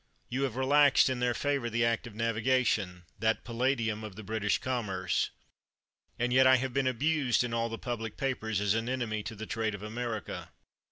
You 0.29 0.41
have 0.45 0.55
relaxed 0.55 1.11
in 1.11 1.19
their 1.19 1.35
favor 1.35 1.69
the 1.69 1.85
Act 1.85 2.07
of 2.07 2.15
Navigation, 2.15 3.03
that 3.19 3.43
palladium 3.43 4.03
of 4.03 4.15
the 4.15 4.23
British 4.23 4.57
commerce; 4.57 5.29
and 6.17 6.33
yet 6.33 6.47
I 6.47 6.55
have 6.55 6.73
been 6.73 6.87
abused 6.87 7.43
in 7.43 7.53
all 7.53 7.69
the 7.69 7.77
public 7.77 8.17
papers 8.17 8.59
as 8.59 8.73
an 8.73 8.89
enemy 8.89 9.21
to 9.21 9.35
the 9.35 9.45
trade 9.45 9.75
of 9.75 9.83
America. 9.83 10.49